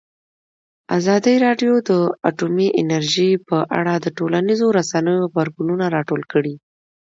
ازادي 0.97 1.35
راډیو 1.45 1.73
د 1.89 1.91
اټومي 2.29 2.67
انرژي 2.81 3.31
په 3.47 3.57
اړه 3.79 3.93
د 3.99 4.07
ټولنیزو 4.17 4.67
رسنیو 4.79 5.21
غبرګونونه 5.31 5.85
راټول 5.95 6.21
کړي. 6.31 6.55